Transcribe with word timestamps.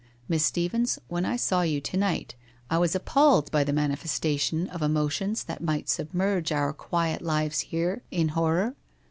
Miss 0.27 0.43
Stephens, 0.43 0.97
when 1.09 1.25
I 1.25 1.35
saw 1.35 1.61
you 1.61 1.79
to 1.79 1.95
night, 1.95 2.33
I 2.71 2.79
was 2.79 2.95
appalled 2.95 3.51
by 3.51 3.63
the 3.63 3.71
manifestation 3.71 4.67
of 4.69 4.81
emotions 4.81 5.43
that 5.43 5.61
might 5.61 5.89
submerge 5.89 6.51
our 6.51 6.73
quiet 6.73 7.21
lives 7.21 7.59
here 7.59 8.01
in 8.09 8.29
horror. 8.29 8.75